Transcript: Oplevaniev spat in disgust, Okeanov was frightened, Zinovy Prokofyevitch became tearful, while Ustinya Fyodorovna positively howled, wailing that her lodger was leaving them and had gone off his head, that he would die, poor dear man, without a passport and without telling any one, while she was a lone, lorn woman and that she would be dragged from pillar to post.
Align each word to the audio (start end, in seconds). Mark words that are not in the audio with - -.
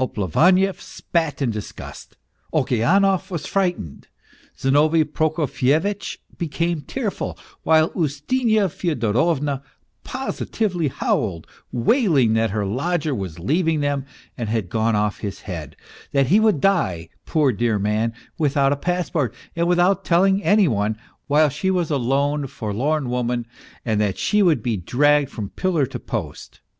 Oplevaniev 0.00 0.80
spat 0.80 1.40
in 1.40 1.52
disgust, 1.52 2.16
Okeanov 2.52 3.30
was 3.30 3.46
frightened, 3.46 4.08
Zinovy 4.58 5.04
Prokofyevitch 5.04 6.18
became 6.36 6.80
tearful, 6.80 7.38
while 7.62 7.90
Ustinya 7.90 8.68
Fyodorovna 8.68 9.62
positively 10.02 10.88
howled, 10.88 11.46
wailing 11.70 12.34
that 12.34 12.50
her 12.50 12.66
lodger 12.66 13.14
was 13.14 13.38
leaving 13.38 13.78
them 13.78 14.04
and 14.36 14.48
had 14.48 14.68
gone 14.70 14.96
off 14.96 15.20
his 15.20 15.42
head, 15.42 15.76
that 16.10 16.26
he 16.26 16.40
would 16.40 16.60
die, 16.60 17.08
poor 17.24 17.52
dear 17.52 17.78
man, 17.78 18.12
without 18.38 18.72
a 18.72 18.76
passport 18.76 19.32
and 19.54 19.68
without 19.68 20.04
telling 20.04 20.42
any 20.42 20.66
one, 20.66 20.98
while 21.28 21.48
she 21.48 21.70
was 21.70 21.92
a 21.92 21.96
lone, 21.96 22.44
lorn 22.60 23.08
woman 23.08 23.46
and 23.84 24.00
that 24.00 24.18
she 24.18 24.42
would 24.42 24.64
be 24.64 24.76
dragged 24.76 25.30
from 25.30 25.48
pillar 25.50 25.86
to 25.86 26.00
post. 26.00 26.60